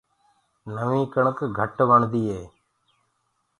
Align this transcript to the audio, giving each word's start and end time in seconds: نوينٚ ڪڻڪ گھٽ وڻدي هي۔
نوينٚ 0.73 1.11
ڪڻڪ 1.13 1.37
گھٽ 1.57 1.75
وڻدي 1.89 2.23
هي۔ 2.31 2.41